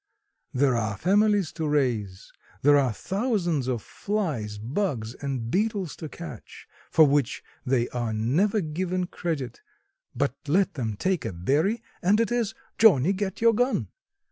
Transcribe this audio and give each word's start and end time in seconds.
There 0.51 0.75
are 0.75 0.97
families 0.97 1.51
to 1.51 1.67
raise; 1.67 2.33
there 2.63 2.75
are 2.79 2.91
thousands 2.91 3.67
of 3.67 3.83
flies, 3.83 4.57
bugs 4.57 5.13
and 5.13 5.51
beetles 5.51 5.95
to 5.97 6.09
catch, 6.09 6.67
for 6.89 7.05
which 7.05 7.43
they 7.67 7.87
are 7.89 8.11
never 8.11 8.61
given 8.61 9.05
credit, 9.05 9.61
but 10.15 10.33
let 10.47 10.73
them 10.73 10.95
take 10.97 11.23
a 11.23 11.31
berry 11.31 11.83
and 12.01 12.19
it 12.19 12.31
is 12.31 12.55
"Johnnie, 12.79 13.13
get 13.13 13.41
your 13.41 13.53
gun." 13.53 13.89